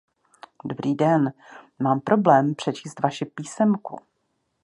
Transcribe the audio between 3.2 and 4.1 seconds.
písemku.